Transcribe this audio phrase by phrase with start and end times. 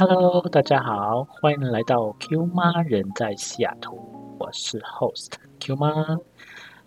[0.00, 3.98] Hello，大家好，欢迎来到 Q 妈人在西雅图，
[4.38, 6.16] 我是 Host Q 妈，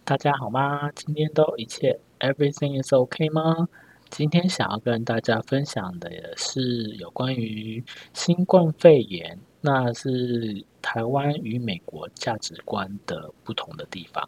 [0.05, 0.89] 大家好吗？
[0.95, 3.67] 今天都一切 Everything is OK 吗？
[4.09, 7.83] 今天想要跟大家分享的是有关于
[8.13, 14.25] 新冠肺炎，那是台湾与美国价值观的不同的地方。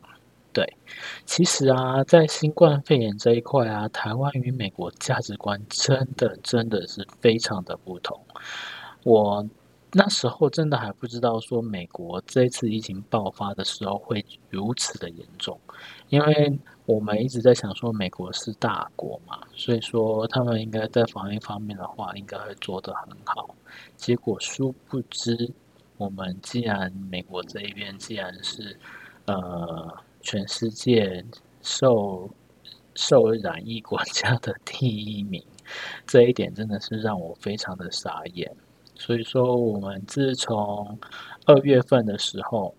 [0.51, 0.77] 对，
[1.25, 8.19] 其实啊，在新冠肺炎这一块啊，台湾与美国价值观真的真的是非常的不同。
[9.03, 9.47] 我
[9.91, 15.59] 那时候真的还不知道说美国这次疫情爆发的时候会如此的严重，
[16.09, 23.55] 因为我们一直在想说美国是大国嘛，所以说他们应该在防疫方面的话应该会做得很好。
[23.95, 25.51] 结果殊不知，
[25.97, 28.79] 我们既然美国这一边既然是
[29.25, 29.97] 呃。
[30.25, 31.21] 全世界
[31.61, 32.29] 受
[32.95, 35.43] 受染疫国家的第一名，
[36.07, 38.49] 这一点真的是让我非常的傻眼。
[39.03, 40.97] 所以说，我们自从
[41.45, 42.73] 二月份的时候。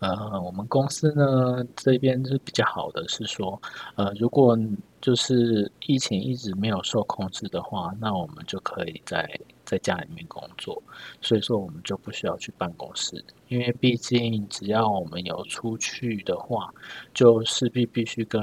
[0.00, 3.60] 呃，我们公司呢这边是比较好的，是说，
[3.96, 4.58] 呃，如果
[4.98, 9.28] 就是疫情一直没有受控制的话，那我们就可以在
[9.62, 10.82] 在家里面工作，
[11.20, 16.72] 所以说我们就不需要去办公室，因为毕竟只要我们有出去的话，
[17.12, 18.42] 就势必必须跟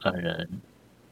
[0.00, 0.48] 呃人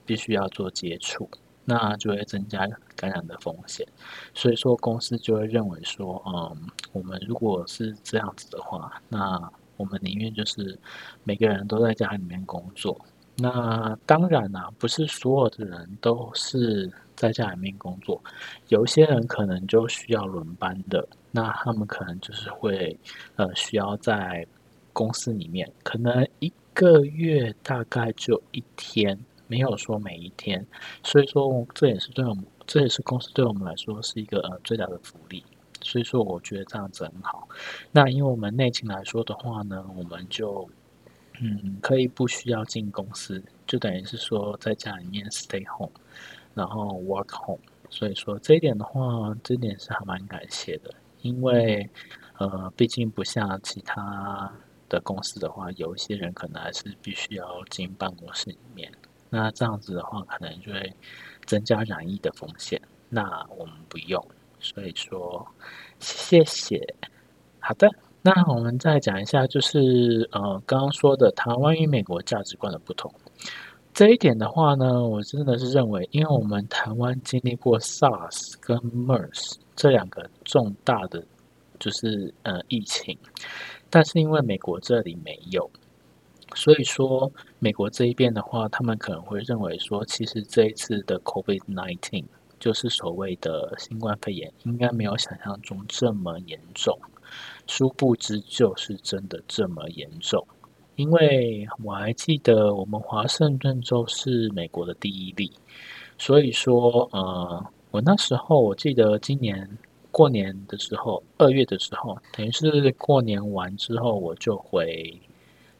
[0.07, 1.29] 必须要做接触，
[1.65, 3.87] 那就会增加感染的风险，
[4.35, 6.57] 所以说公司就会认为说，嗯，
[6.93, 10.79] 我们如果是这样子的话，那我们宁愿就是
[11.25, 12.99] 每个人都在家里面工作。
[13.37, 18.23] 那当然啦，不是所有的人都是在家里面工作，
[18.69, 22.97] 有些人可能就需要轮班的，那他们可能就是会
[23.35, 24.47] 呃需要在
[24.93, 30.67] 公司里面，可能一个月大概就一天，没有说每一天。
[31.03, 35.45] 所以说，这也是对我们，这也是公司对我们来说是一个呃最大的福利。
[35.83, 37.47] 所以说，我觉得这样子很好。
[37.93, 40.67] 那因为我们内勤来说的话呢，我们就
[41.41, 45.93] 嗯可以不需要进公司，就等于是说在家里面 stay home，
[46.55, 47.61] 然后 work home。
[47.91, 50.91] 所以说这一点的话，这点是还蛮感谢的。
[51.21, 51.89] 因为
[52.39, 54.51] 呃，毕竟不像其他
[54.89, 58.91] 的公司的话，有一些人可能还是必须要进办公室里面。
[59.35, 60.93] 那这样子的话，可能就会
[61.45, 62.81] 增加染疫的风险。
[63.09, 64.25] 那我们不用。
[64.61, 65.45] 所以说，
[65.99, 66.81] 谢谢。
[67.59, 67.91] 好的，
[68.23, 73.13] 那我们再讲一下，就是呃，刚刚说的台湾与美国价值观的不同。
[73.93, 81.25] 这一点的话呢，我真的是认为，因为我们台湾经历过 SARS 跟 MERS 这两个重大的
[81.81, 83.19] 就是呃疫情，
[83.91, 85.71] 但是因为美国这里没有，
[86.55, 92.25] 所以说美国这一边的话，他们可能会认为说，其实这一次的 COVID-19。
[92.61, 96.99] 就是所谓的新冠肺炎，应该没有想象中这么严重。
[97.67, 100.47] 殊不知，就是真的这么严重。
[100.97, 105.53] 因为我还记得，我们华盛顿州是美国的第一例，
[106.17, 109.69] 所以说，呃，我那时候我记得今年
[110.11, 115.21] 过年的时候，二月的时候，等于是过年完之后，我就回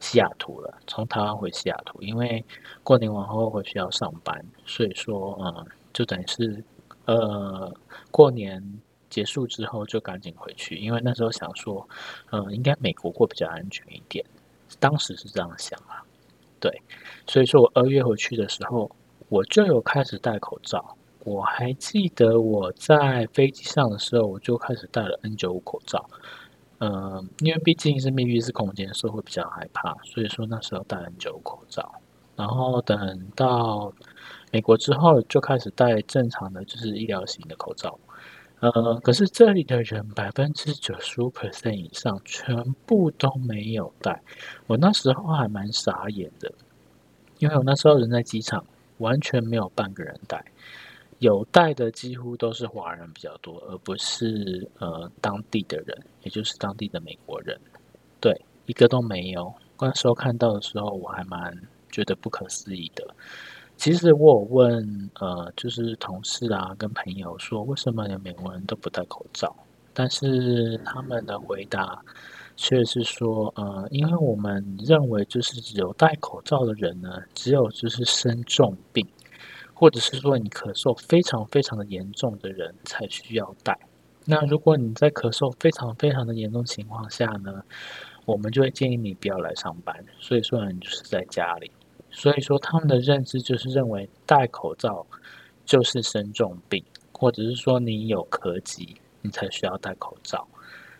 [0.05, 2.43] 西雅图了，从台湾回西雅图，因为
[2.83, 6.63] 过年完后回去要上班，所以说，嗯，就等于是。
[7.07, 7.71] 呃，
[8.09, 8.59] 过年
[9.11, 11.87] 结束之后就赶紧回去，因为那时候想说，
[12.31, 14.25] 嗯，应该美国过比较安全一点，
[14.79, 16.01] 当时是这样想啊。
[16.59, 16.81] 对，
[17.27, 18.89] 所以说我二月回去的时候，
[19.29, 20.97] 我就有开始戴口罩。
[21.23, 26.09] 我还记得我在飞机上的时候，我就开始戴了 N 九五口罩。
[26.85, 32.01] 嗯，因为毕竟是密闭式空间，所以会比较害怕，所以说那时候戴很久口罩。
[32.35, 33.93] 然后等到。
[34.51, 37.99] 美国之后就开始戴正常的，就是医疗型的口罩。
[38.61, 44.21] 呃，可是这里的人百分之九十五 percent 以上全部都没有戴。
[44.65, 46.49] 我那时候还蛮傻眼的，
[47.39, 48.63] 因为我那时候人在机场，
[48.99, 50.45] 完全没有半个人戴。
[51.19, 57.59] 有戴的几乎都是华人比较多，而不是呃当地的人，也就是当地的美国人。
[58.19, 58.33] 对，
[58.65, 59.53] 一个都没有。
[59.79, 61.55] 那时候看到的时候，我还蛮
[61.89, 63.05] 觉得不可思议的。
[63.77, 69.53] 其实我有问，呃，就是同事啊，跟朋友说，为什么连美国人都不戴口罩？
[69.93, 72.01] 但是他们的回答
[72.55, 79.05] 却是说，呃，因为我们认为，就是有戴口罩的人呢，只有就是生重病，
[79.75, 83.77] 或者是说你咳嗽非常非常的严重的人才需要戴。
[84.25, 87.61] 那如果你在咳嗽非常非常的严重情况下呢，
[88.25, 90.03] 我们就会建议你不要来上班。
[90.19, 91.69] 所以说，你就是在家里。
[92.09, 95.05] 所以说，他们的认知就是认为戴口罩
[95.65, 100.47] 就是生重病，或者是说你有咳疾，你才需要戴口罩。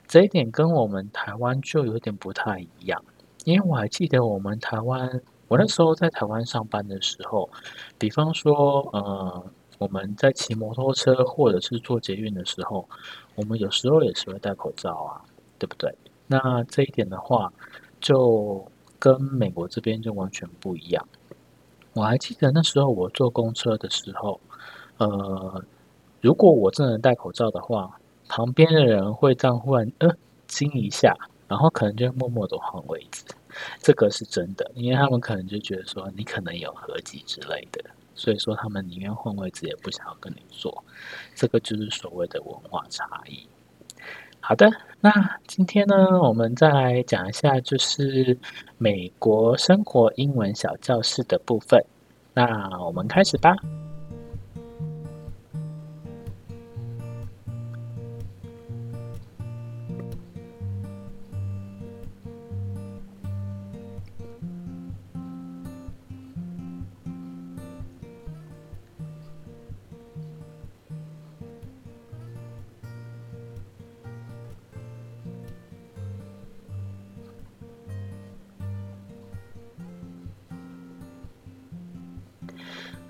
[0.07, 3.03] 这一点跟我们台湾就有点不太一样，
[3.45, 7.49] 因为我还记得我们台湾，我那时候在台湾上班的时候，
[7.97, 9.45] 比方说，呃，
[9.77, 12.87] 我们在骑摩托车或者是坐捷运的时候，
[13.35, 15.21] 我们有时候也是会戴口罩啊，
[15.57, 15.93] 对不对？
[16.27, 17.51] 那这一点的话，
[17.99, 18.65] 就
[18.97, 21.07] 跟美国这边就完全不一样。
[21.93, 24.39] 我还记得那时候我坐公车的时候，
[24.97, 25.63] 呃，
[26.21, 27.97] 如果我真的戴口罩的话。
[28.27, 30.09] 旁边的人会这样忽然呃
[30.47, 31.15] 惊一下，
[31.47, 33.23] 然后可能就默默的换位置，
[33.79, 40.83] 这个是真的，因为他们可能就觉得说你可能有合集之类的，所以说他们宁愿换位置也不想要跟你做，
[41.33, 43.47] 这个就是所谓的文化差异。
[44.39, 44.71] 好的，
[45.01, 45.11] 那
[45.47, 48.37] 今天呢，我们再来讲一下就是
[48.77, 51.83] 美国生活英文小教室的部分，
[52.33, 53.55] 那我们开始吧。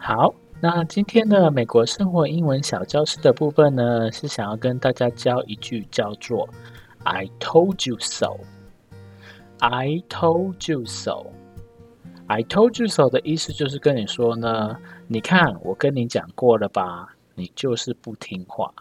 [0.08, 0.32] 好，
[0.62, 6.48] 那今天的美国生活英文小教室的部分呢，是想要跟大家教一句叫做
[7.04, 8.38] "I told you so"。
[9.58, 11.26] I told you so。
[12.28, 18.72] I told you so 的意思就是跟你说呢，你看我跟你讲过了吧，你就是不听话。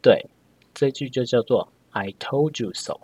[0.00, 0.24] 对，
[0.72, 2.96] 这句就叫做 I told you so。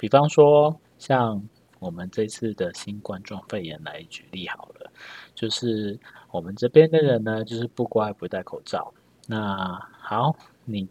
[0.00, 1.40] 比方说，像
[1.78, 4.90] 我们这次的新冠状肺炎来举例好了，
[5.36, 5.96] 就是。
[6.30, 8.92] 我们这边的人呢，就是不乖不戴口罩。
[9.26, 10.34] 那好，
[10.64, 10.88] 你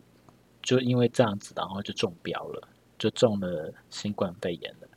[0.61, 2.67] 就因为这样子，然后就中标了，
[2.97, 4.87] 就中了新冠肺炎了。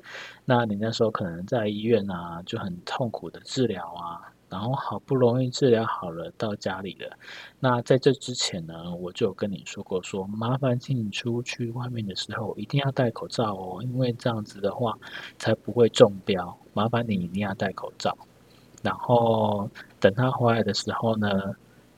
[0.44, 7.16] 那你那时候可能在医院啊，就很痛苦的治疗啊，然后好不容易治疗好了，到家里了。
[7.60, 14.98] 那在这之前呢，我就跟你说过，说麻烦请你出去外面的时候一定要戴口罩哦，因为这样子的话
[15.38, 16.58] 才不会中标。
[16.72, 18.16] 麻烦你一定要戴口罩。
[18.82, 19.68] 然后
[19.98, 21.28] 等他回来的时候呢，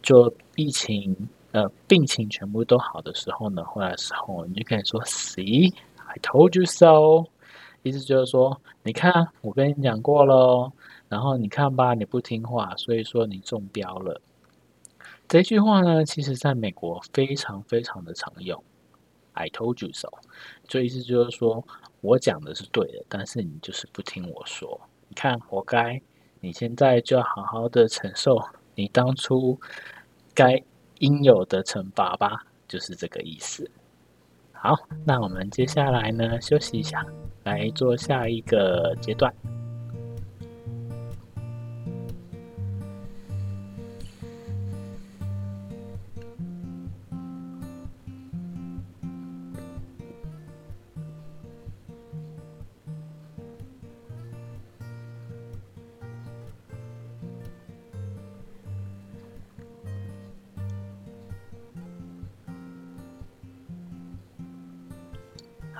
[0.02, 1.16] 就疫情
[1.52, 5.72] 呃病情全部都好的时候呢，回来的时候你就可以说 “See,
[6.06, 7.28] I told you so”，
[7.82, 10.72] 意思就是说，你看我跟你讲过喽，
[11.08, 14.20] 然后你看吧，你不听话，所以说你中标了。
[15.28, 18.62] 这句话呢，其实在美国非常非常的常用
[19.32, 20.08] ，“I told you so”，
[20.66, 21.64] 就意思就是说
[22.00, 26.02] 我讲的是对的，但是你就是不听我说，你看活该。
[26.44, 28.36] 你现在就要好好的承受
[28.74, 29.56] 你当初
[30.34, 30.60] 该
[30.98, 33.70] 应有的惩罚吧，就是这个意思。
[34.52, 37.06] 好，那我们接下来呢，休息一下，
[37.44, 39.32] 来做下一个阶段。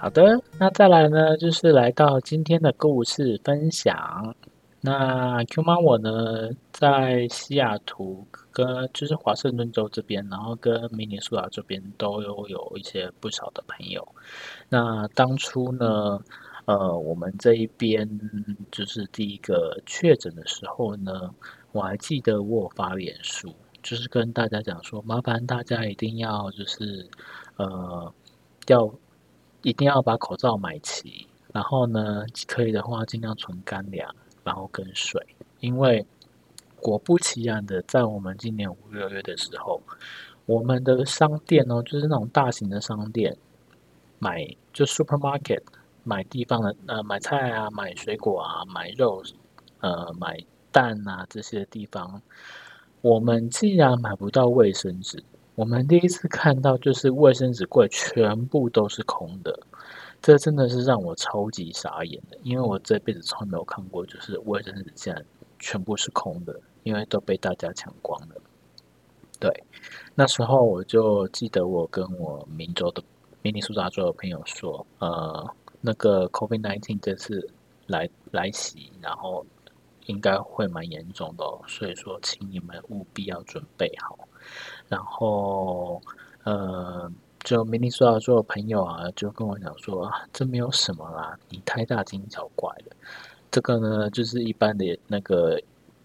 [0.03, 4.35] 好的，那再来呢，就是来到今天的故事分享。
[4.81, 14.05] 那 Q 妈我呢，在西雅图跟就是华盛顿州这边，然后跟明尼苏达这边都有有一些不少的朋友。
[14.69, 16.19] 那当初呢，
[16.65, 18.05] 呃，我们这一边
[18.73, 21.33] 就是第一个确诊的时候呢，
[21.71, 23.55] 我还记得我发脸书，
[23.85, 27.09] 就是跟大家讲说，麻烦大家一定要就是
[27.55, 28.13] 呃
[28.67, 28.93] 要。
[29.63, 34.15] 一定要把口罩买齐，然后呢，可以的话尽量存干粮，
[34.45, 35.25] 然后跟水。
[35.61, 36.05] 因为
[36.81, 39.81] 果不其然的，在我们今年五六月的时候，
[40.47, 43.37] 我们的商店哦，就是那种大型的商店，
[44.19, 45.63] 买就 supermarket
[46.03, 49.23] 买地方的呃买菜啊、买水果啊、买肉
[49.79, 50.37] 呃买
[50.73, 52.21] 蛋啊这些地方，
[53.01, 55.23] 我们竟然买不到卫生纸。
[55.55, 59.59] 我们第一次看到，就是卫生纸柜全部都是空的，
[60.23, 65.23] 这真的是让我超级傻眼的，因为我这辈子从来没有看过，就是卫生纸竟然
[65.59, 68.37] 全部是空的，因为都被大家抢光了。
[69.39, 69.65] 对，
[70.15, 73.03] 那时候我就记得我跟我民州的
[73.43, 77.47] 明尼苏达州的朋友说，呃，那个 COVID-19 这次
[77.87, 79.45] 来来袭，然后
[80.07, 84.19] 应该会蛮严重的，所以说请你们务必要准备好。
[84.89, 86.01] 然后，
[86.45, 87.11] 呃，
[87.45, 92.97] 就明尼苏达州的朋友啊，就跟我讲说，这没有什么啦，你太大惊小怪了。
[93.51, 95.61] 这个呢，就是一般的那个，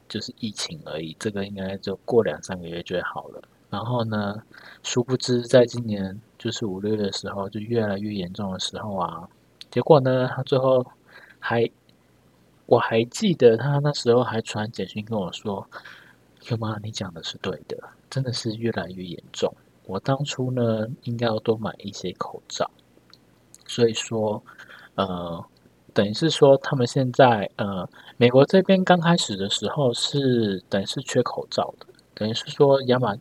[0.10, 3.41] 就是疫情而已，这个应该就过两三个月就会好了。
[3.70, 4.41] 然后呢，
[4.84, 9.27] 殊不知在今年就是五六月的时候，就越来越严重的时候啊，
[9.70, 10.86] 结果呢，他最后
[11.39, 11.70] 还，
[12.65, 15.67] 我还记得他那时候还传简讯跟我说
[16.48, 17.77] ：“Q 妈，你讲的是对的，
[18.10, 19.54] 真的是越来越严重。”
[19.86, 22.70] 我当初呢，应该要多买一些口罩，
[23.68, 24.42] 所以说，
[24.96, 25.44] 呃，
[25.94, 33.13] 等于是说，他们现在，呃，美国这边刚开始的时候是等于是缺口罩的，等于是说，亚马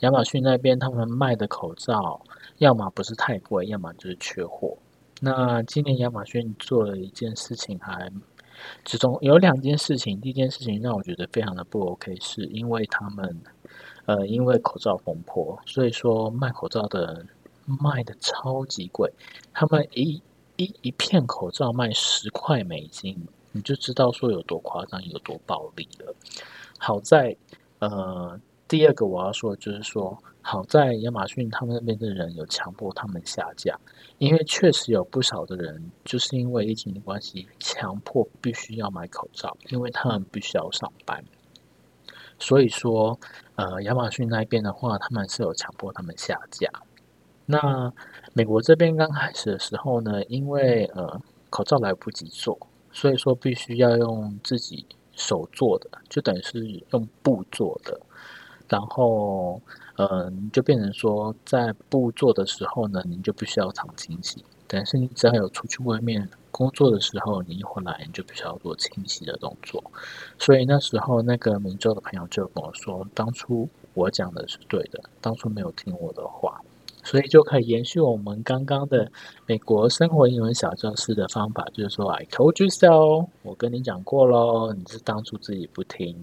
[0.00, 2.20] 亚马逊那边他们卖的口罩，
[2.58, 4.76] 要么不是太贵，要么就是缺货。
[5.20, 8.10] 那今年亚马逊做了一件事情，还
[8.84, 13.40] 其中有两件事情，第一件事情让我觉得非常的不 OK，是因为他们。
[14.04, 17.28] 呃，因为口罩风波，所以说卖口罩的人
[17.64, 19.08] 卖的超级贵，
[19.54, 20.20] 他们一
[20.56, 23.16] 一一片口罩卖十块美金，
[23.52, 26.12] 你就知道说有多夸张，有多暴利了。
[26.78, 27.36] 好在，
[27.78, 28.40] 呃，
[28.72, 33.78] 第二个我要说的就是说，好在亚马逊他们那边的人有强迫他们下架，
[34.16, 41.22] 因为确实有不少的人就是因为疫情的关系，强迫必须要买口罩，因为他们必须要上班。
[42.38, 43.20] 所以说，
[43.56, 46.66] 呃，亚马逊那边的话，他们是有强迫他们下架。
[47.44, 47.92] 那
[48.32, 52.58] 美国这边刚开始的时候呢，因为呃口罩来不及做，
[52.90, 58.00] 所以说必须要用自己手做的，就等于是用布做的。
[58.72, 59.60] 然后，
[59.96, 64.42] 嗯，就变成说，在布做的时候呢，你就必须要常清洗。
[64.66, 69.84] 但是你只要有出去外面工作的时候，你一回来你就必须要做清洗的动作。
[70.38, 76.58] 所以那时候那个民州的朋友就跟我说，当初我讲的是对的，当初没有听我的话，
[77.04, 79.12] 所以就可以延续我们刚刚的
[79.44, 86.16] 美国生活英文小教室的方法，就是说，I told you so，我跟你讲过喽，你是当初自己不听。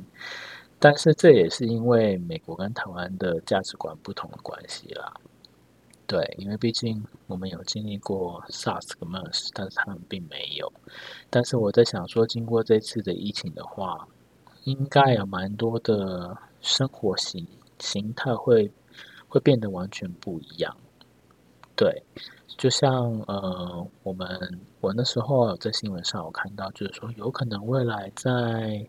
[0.80, 5.14] 但是这也是因为美国跟台湾的价值观不同的关系啦。
[6.08, 10.72] 对，因为毕竟我们有经历过 SARS 和 MERS，但是他们并没有。
[11.30, 14.08] 但是我在想说，经过这次的疫情的话，
[14.64, 17.46] 应该有蛮多的生活形
[17.78, 18.72] 形态会
[19.28, 20.76] 会变得完全不一样。
[21.80, 22.04] 对，
[22.58, 22.92] 就像
[23.26, 24.28] 呃，我们
[24.82, 28.86] 我那时候在新闻上有看到，就是说有可能未来在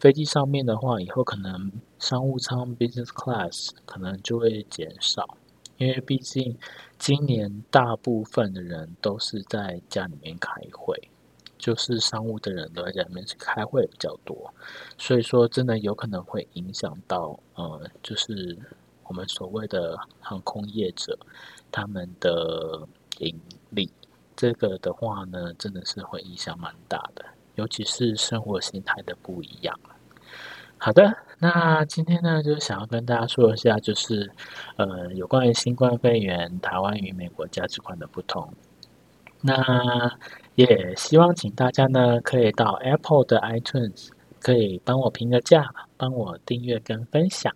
[0.00, 1.70] 飞机上面的话，以后可能
[2.00, 5.36] 商务舱 （business class） 可能就会减少。
[5.76, 6.58] 因为毕竟
[6.98, 11.00] 今年大部分的人都是在家里面开会，
[11.58, 14.52] 就是商务的人都在家里面去开会比较多，
[14.98, 18.58] 所以说真的有可能会影响到呃，就是
[19.12, 21.18] 我们所谓的航空业者
[21.70, 22.80] 他们的
[23.18, 23.38] 盈
[23.68, 23.92] 利。
[24.34, 27.22] 这个的话呢，真的是会影响蛮大的，
[27.56, 29.78] 尤其是生活形态的不一样。
[30.78, 34.32] 好的，那今天呢，就是想要跟大家说一下，就是
[34.76, 38.50] 呃，有关于新冠肺炎台湾与美国价值观的不同。
[39.42, 40.10] 那
[40.54, 44.08] 也希望请大家呢，可以到 Apple 的 iTunes，
[44.40, 47.54] 可以帮我评个价，帮我订阅跟分享。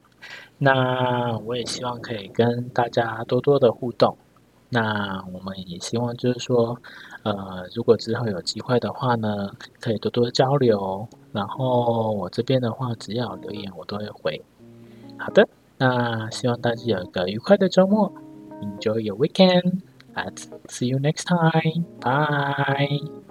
[0.58, 4.16] 那我也希望可以跟大家多多的互动。
[4.68, 6.76] 那我们也希望就是说，
[7.22, 11.06] 呃，如果之后有机会的话呢，可以多多交流。
[11.32, 14.42] 然后我这边的话，只要留言我都会回。
[15.18, 15.46] 好的，
[15.78, 18.12] 那希望大家有一个愉快的周末
[18.60, 19.82] ，Enjoy your weekend.
[20.14, 21.84] Let's see you next time.
[22.00, 23.25] Bye.